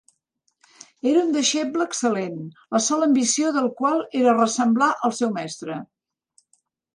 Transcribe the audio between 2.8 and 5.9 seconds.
sola ambició del qual era ressemblar al seu mestre.